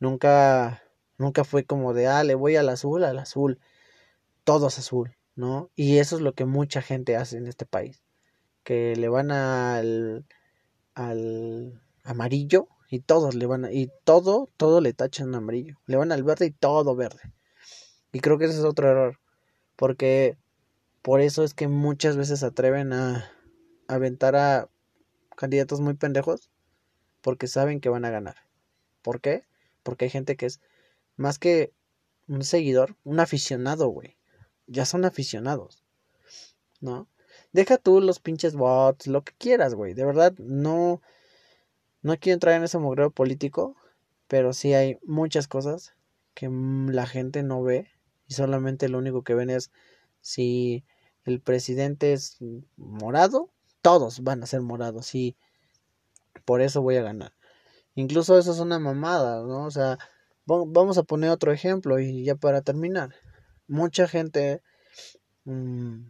Nunca, 0.00 0.82
nunca 1.18 1.44
fue 1.44 1.64
como 1.64 1.94
de, 1.94 2.06
ah, 2.06 2.24
le 2.24 2.34
voy 2.34 2.56
al 2.56 2.68
azul, 2.68 3.04
al 3.04 3.18
azul. 3.18 3.58
Todo 4.44 4.68
es 4.68 4.78
azul, 4.78 5.16
¿no? 5.34 5.70
Y 5.74 5.98
eso 5.98 6.16
es 6.16 6.22
lo 6.22 6.34
que 6.34 6.44
mucha 6.44 6.82
gente 6.82 7.16
hace 7.16 7.36
en 7.36 7.46
este 7.46 7.66
país. 7.66 8.02
Que 8.62 8.96
le 8.96 9.08
van 9.08 9.30
al, 9.30 10.26
al 10.94 11.82
amarillo 12.04 12.68
y 12.90 13.00
todos 13.00 13.34
le 13.34 13.46
van 13.46 13.64
a, 13.64 13.72
y 13.72 13.90
todo, 14.04 14.48
todo 14.56 14.80
le 14.80 14.92
tachan 14.92 15.34
amarillo. 15.34 15.76
Le 15.86 15.96
van 15.96 16.12
al 16.12 16.22
verde 16.22 16.46
y 16.46 16.50
todo 16.50 16.94
verde. 16.94 17.32
Y 18.12 18.20
creo 18.20 18.38
que 18.38 18.44
ese 18.44 18.58
es 18.58 18.64
otro 18.64 18.88
error. 18.88 19.18
Porque 19.76 20.36
por 21.02 21.20
eso 21.20 21.42
es 21.42 21.54
que 21.54 21.68
muchas 21.68 22.16
veces 22.16 22.40
se 22.40 22.46
atreven 22.46 22.92
a 22.92 23.30
aventar 23.88 24.36
a 24.36 24.68
candidatos 25.36 25.80
muy 25.80 25.94
pendejos. 25.94 26.50
Porque 27.20 27.48
saben 27.48 27.80
que 27.80 27.88
van 27.88 28.04
a 28.04 28.10
ganar. 28.10 28.36
¿Por 29.02 29.20
qué? 29.20 29.44
Porque 29.82 30.04
hay 30.04 30.10
gente 30.10 30.36
que 30.36 30.46
es 30.46 30.60
más 31.16 31.38
que 31.38 31.72
un 32.28 32.44
seguidor, 32.44 32.96
un 33.04 33.20
aficionado, 33.20 33.88
güey. 33.88 34.16
Ya 34.66 34.84
son 34.84 35.04
aficionados. 35.04 35.84
¿No? 36.80 37.08
Deja 37.52 37.78
tú 37.78 38.00
los 38.00 38.20
pinches 38.20 38.54
bots, 38.54 39.06
lo 39.06 39.22
que 39.22 39.32
quieras, 39.38 39.74
güey. 39.74 39.94
De 39.94 40.04
verdad, 40.04 40.34
no. 40.38 41.00
No 42.02 42.16
quiero 42.18 42.34
entrar 42.34 42.54
en 42.54 42.64
ese 42.64 42.78
mugreo 42.78 43.10
político. 43.10 43.76
Pero 44.28 44.52
sí 44.52 44.74
hay 44.74 44.98
muchas 45.04 45.48
cosas 45.48 45.94
que 46.34 46.48
la 46.48 47.06
gente 47.06 47.42
no 47.42 47.62
ve 47.62 47.88
y 48.26 48.34
solamente 48.34 48.88
lo 48.88 48.98
único 48.98 49.22
que 49.22 49.34
ven 49.34 49.50
es 49.50 49.70
si 50.20 50.84
el 51.24 51.40
presidente 51.40 52.12
es 52.12 52.38
morado, 52.76 53.50
todos 53.82 54.22
van 54.22 54.42
a 54.42 54.46
ser 54.46 54.62
morados 54.62 55.14
y 55.14 55.36
por 56.44 56.60
eso 56.60 56.82
voy 56.82 56.96
a 56.96 57.02
ganar. 57.02 57.32
Incluso 57.94 58.38
eso 58.38 58.52
es 58.52 58.58
una 58.58 58.78
mamada, 58.78 59.42
¿no? 59.42 59.64
O 59.64 59.70
sea, 59.70 59.98
vamos 60.46 60.98
a 60.98 61.02
poner 61.04 61.30
otro 61.30 61.52
ejemplo 61.52 62.00
y 62.00 62.24
ya 62.24 62.34
para 62.34 62.62
terminar. 62.62 63.14
Mucha 63.66 64.08
gente 64.08 64.62
mm, 65.44 66.08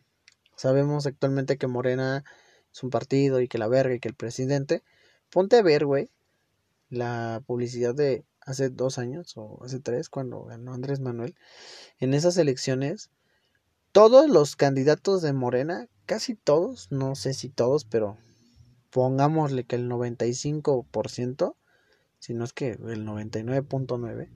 sabemos 0.56 1.06
actualmente 1.06 1.56
que 1.58 1.66
Morena 1.66 2.24
es 2.72 2.82
un 2.82 2.90
partido 2.90 3.40
y 3.40 3.48
que 3.48 3.58
la 3.58 3.68
verga 3.68 3.94
y 3.94 4.00
que 4.00 4.08
el 4.08 4.14
presidente. 4.14 4.82
Ponte 5.30 5.56
a 5.56 5.62
ver, 5.62 5.84
güey, 5.84 6.10
la 6.90 7.42
publicidad 7.46 7.94
de 7.94 8.24
hace 8.40 8.70
dos 8.70 8.98
años 8.98 9.36
o 9.36 9.62
hace 9.64 9.80
tres, 9.80 10.08
cuando 10.08 10.44
ganó 10.44 10.74
Andrés 10.74 11.00
Manuel, 11.00 11.34
en 11.98 12.14
esas 12.14 12.36
elecciones, 12.36 13.10
todos 13.92 14.28
los 14.28 14.56
candidatos 14.56 15.22
de 15.22 15.32
Morena, 15.32 15.88
casi 16.06 16.34
todos, 16.34 16.90
no 16.90 17.14
sé 17.14 17.32
si 17.32 17.48
todos, 17.48 17.84
pero 17.84 18.18
pongámosle 18.90 19.64
que 19.64 19.76
el 19.76 19.88
95%, 19.88 21.56
si 22.18 22.34
no 22.34 22.44
es 22.44 22.52
que 22.52 22.72
el 22.72 23.06
99.9%, 23.06 24.28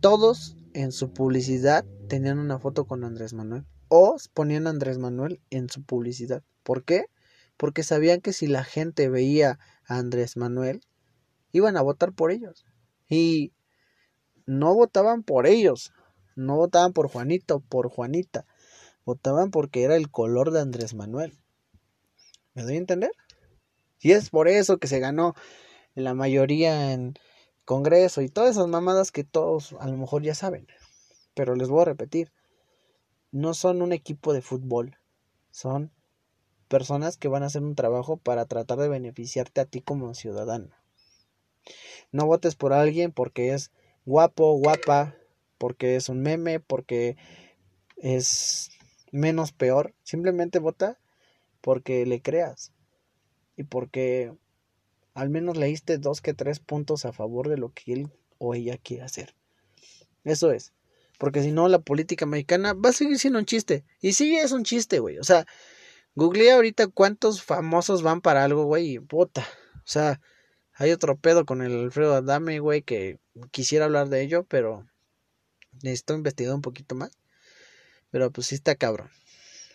todos 0.00 0.56
en 0.76 0.92
su 0.92 1.10
publicidad 1.10 1.86
tenían 2.06 2.38
una 2.38 2.58
foto 2.58 2.84
con 2.84 3.02
Andrés 3.02 3.32
Manuel 3.32 3.64
o 3.88 4.16
ponían 4.34 4.66
a 4.66 4.70
Andrés 4.70 4.98
Manuel 4.98 5.40
en 5.48 5.70
su 5.70 5.82
publicidad. 5.82 6.42
¿Por 6.62 6.84
qué? 6.84 7.06
Porque 7.56 7.82
sabían 7.82 8.20
que 8.20 8.34
si 8.34 8.46
la 8.46 8.62
gente 8.62 9.08
veía 9.08 9.58
a 9.86 9.96
Andrés 9.96 10.36
Manuel, 10.36 10.82
iban 11.52 11.78
a 11.78 11.82
votar 11.82 12.12
por 12.12 12.30
ellos. 12.30 12.66
Y 13.08 13.54
no 14.44 14.74
votaban 14.74 15.22
por 15.22 15.46
ellos, 15.46 15.94
no 16.34 16.56
votaban 16.56 16.92
por 16.92 17.08
Juanito, 17.08 17.60
por 17.60 17.88
Juanita, 17.88 18.44
votaban 19.06 19.50
porque 19.50 19.82
era 19.82 19.96
el 19.96 20.10
color 20.10 20.50
de 20.50 20.60
Andrés 20.60 20.92
Manuel. 20.92 21.32
¿Me 22.52 22.64
doy 22.64 22.74
a 22.74 22.78
entender? 22.78 23.12
Y 23.98 24.12
es 24.12 24.28
por 24.28 24.46
eso 24.46 24.76
que 24.76 24.88
se 24.88 25.00
ganó 25.00 25.34
la 25.94 26.12
mayoría 26.12 26.92
en 26.92 27.14
Congreso 27.66 28.22
y 28.22 28.28
todas 28.28 28.52
esas 28.52 28.68
mamadas 28.68 29.10
que 29.10 29.24
todos 29.24 29.74
a 29.80 29.88
lo 29.88 29.96
mejor 29.98 30.22
ya 30.22 30.34
saben. 30.34 30.68
Pero 31.34 31.56
les 31.56 31.68
voy 31.68 31.82
a 31.82 31.86
repetir, 31.86 32.32
no 33.32 33.52
son 33.52 33.82
un 33.82 33.92
equipo 33.92 34.32
de 34.32 34.40
fútbol, 34.40 34.96
son 35.50 35.92
personas 36.68 37.16
que 37.16 37.28
van 37.28 37.42
a 37.42 37.46
hacer 37.46 37.62
un 37.62 37.74
trabajo 37.74 38.16
para 38.16 38.46
tratar 38.46 38.78
de 38.78 38.88
beneficiarte 38.88 39.60
a 39.60 39.64
ti 39.66 39.82
como 39.82 40.14
ciudadano. 40.14 40.70
No 42.12 42.24
votes 42.26 42.54
por 42.54 42.72
alguien 42.72 43.10
porque 43.10 43.52
es 43.52 43.72
guapo, 44.04 44.56
guapa, 44.56 45.16
porque 45.58 45.96
es 45.96 46.08
un 46.08 46.22
meme, 46.22 46.60
porque 46.60 47.16
es 47.96 48.70
menos 49.10 49.52
peor. 49.52 49.92
Simplemente 50.04 50.60
vota 50.60 51.00
porque 51.60 52.06
le 52.06 52.22
creas 52.22 52.72
y 53.56 53.64
porque 53.64 54.32
al 55.16 55.30
menos 55.30 55.56
leíste 55.56 55.96
dos 55.96 56.20
que 56.20 56.34
tres 56.34 56.60
puntos 56.60 57.06
a 57.06 57.12
favor 57.12 57.48
de 57.48 57.56
lo 57.56 57.72
que 57.72 57.94
él 57.94 58.10
o 58.36 58.54
ella 58.54 58.76
quiere 58.76 59.02
hacer. 59.02 59.34
Eso 60.24 60.52
es. 60.52 60.74
Porque 61.18 61.42
si 61.42 61.52
no, 61.52 61.68
la 61.68 61.78
política 61.78 62.26
mexicana 62.26 62.74
va 62.74 62.90
a 62.90 62.92
seguir 62.92 63.18
siendo 63.18 63.38
un 63.38 63.46
chiste. 63.46 63.86
Y 64.02 64.12
sí 64.12 64.36
es 64.36 64.52
un 64.52 64.62
chiste, 64.62 64.98
güey. 64.98 65.18
O 65.18 65.24
sea, 65.24 65.46
googleé 66.14 66.52
ahorita 66.52 66.88
cuántos 66.88 67.42
famosos 67.42 68.02
van 68.02 68.20
para 68.20 68.44
algo, 68.44 68.66
güey. 68.66 68.96
Y 68.96 68.98
puta. 68.98 69.40
O 69.76 69.88
sea, 69.88 70.20
hay 70.74 70.92
otro 70.92 71.16
pedo 71.16 71.46
con 71.46 71.62
el 71.62 71.72
Alfredo 71.72 72.14
Adame, 72.14 72.58
güey, 72.58 72.82
que 72.82 73.18
quisiera 73.50 73.86
hablar 73.86 74.10
de 74.10 74.20
ello, 74.20 74.44
pero 74.44 74.86
necesito 75.82 76.12
investigar 76.12 76.54
un 76.54 76.60
poquito 76.60 76.94
más. 76.94 77.12
Pero 78.10 78.30
pues 78.30 78.48
sí 78.48 78.54
está 78.56 78.74
cabrón. 78.74 79.08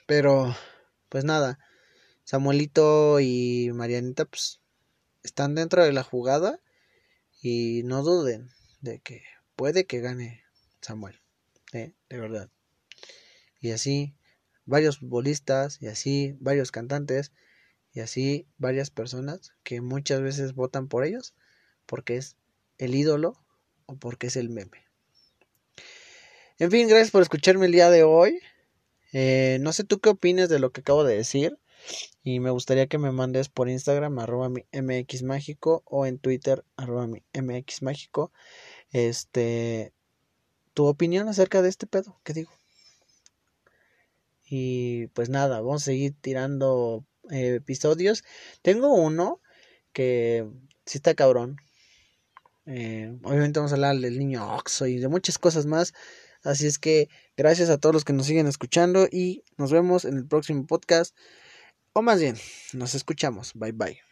Pero, 0.06 0.56
pues 1.10 1.24
nada. 1.24 1.58
Samuelito 2.26 3.20
y 3.20 3.72
Marianita, 3.74 4.26
pues, 4.26 4.61
están 5.24 5.56
dentro 5.56 5.84
de 5.84 5.94
la 5.94 6.04
jugada. 6.04 6.60
Y 7.42 7.82
no 7.86 8.04
duden 8.04 8.50
de 8.82 9.00
que 9.00 9.24
puede 9.56 9.86
que 9.86 10.00
gane 10.00 10.44
Samuel. 10.82 11.20
¿eh? 11.74 11.94
De 12.10 12.20
verdad. 12.20 12.50
Y 13.60 13.72
así, 13.72 14.16
varios 14.66 15.00
futbolistas 15.00 15.82
y 15.82 15.88
así, 15.88 16.36
varios 16.40 16.72
cantantes 16.72 17.32
y 17.94 18.00
así 18.00 18.48
varias 18.58 18.90
personas 18.90 19.54
que 19.64 19.82
muchas 19.82 20.22
veces 20.22 20.56
votan 20.56 20.88
por 20.88 21.04
ellos 21.04 21.34
porque 21.86 22.18
es 22.18 22.38
el 22.78 22.96
ídolo 22.96 23.44
o 23.86 23.96
porque 23.96 24.28
es 24.28 24.36
el 24.36 24.50
meme. 24.50 24.88
En 26.58 26.72
fin, 26.72 26.88
gracias 26.88 27.12
por 27.12 27.22
escucharme 27.22 27.66
el 27.66 27.72
día 27.72 27.90
de 27.90 28.04
hoy. 28.04 28.40
Eh, 29.14 29.58
no 29.62 29.74
sé 29.74 29.84
tú 29.84 30.00
qué 30.00 30.10
opinas 30.10 30.48
de 30.48 30.60
lo 30.60 30.72
que 30.72 30.82
acabo 30.82 31.04
de 31.04 31.18
decir. 31.18 31.58
Y 32.24 32.40
me 32.40 32.52
gustaría 32.52 32.88
que 32.88 32.98
me 32.98 33.12
mandes 33.12 33.50
por 33.50 33.70
Instagram 33.70 34.20
arroba 34.20 34.50
mxmágico 34.50 35.84
o 35.86 36.06
en 36.06 36.20
Twitter 36.20 36.64
arroba 36.78 37.08
mxmágico. 37.08 38.32
Este 38.92 39.94
tu 40.74 40.86
opinión 40.86 41.28
acerca 41.28 41.62
de 41.62 41.70
este 41.70 41.88
pedo, 41.88 42.20
¿qué 42.24 42.34
digo? 42.34 42.52
Y 44.46 45.08
pues 45.08 45.30
nada, 45.30 45.62
vamos 45.62 45.84
a 45.84 45.86
seguir 45.86 46.14
tirando 46.20 47.06
eh, 47.30 47.56
episodios. 47.56 48.24
Tengo 48.62 48.94
uno 48.94 49.40
que 49.94 50.48
sí 50.86 50.98
está 50.98 51.14
cabrón. 51.16 51.58
Eh, 52.66 53.18
obviamente 53.24 53.60
vamos 53.60 53.72
a 53.72 53.76
hablar 53.76 53.98
del 53.98 54.20
niño 54.20 54.56
Oxo 54.56 54.88
y 54.88 54.98
de 54.98 55.08
muchas 55.08 55.38
cosas 55.38 55.66
más. 55.66 55.94
Así 56.44 56.68
es 56.68 56.80
que 56.80 57.10
gracias 57.38 57.70
a 57.70 57.78
todos 57.78 57.94
los 57.94 58.06
que 58.06 58.14
nos 58.14 58.26
siguen 58.26 58.48
escuchando 58.48 59.08
y 59.12 59.44
nos 59.58 59.72
vemos 59.72 60.06
en 60.06 60.18
el 60.18 60.28
próximo 60.28 60.66
podcast. 60.66 61.16
O 61.94 62.02
más 62.02 62.20
bien, 62.20 62.38
nos 62.74 62.96
escuchamos. 62.96 63.54
Bye 63.54 63.72
bye. 63.74 64.11